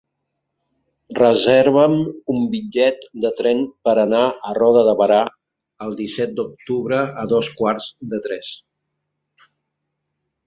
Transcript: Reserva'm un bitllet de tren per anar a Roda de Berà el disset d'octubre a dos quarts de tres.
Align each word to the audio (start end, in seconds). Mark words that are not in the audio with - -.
Reserva'm 1.17 1.97
un 2.35 2.47
bitllet 2.53 3.05
de 3.25 3.31
tren 3.41 3.61
per 3.89 3.93
anar 4.05 4.23
a 4.51 4.55
Roda 4.59 4.81
de 4.87 4.95
Berà 5.01 5.19
el 5.87 5.93
disset 5.99 6.33
d'octubre 6.39 7.03
a 7.25 7.27
dos 7.35 7.51
quarts 7.61 7.91
de 8.15 8.21
tres. 8.29 8.49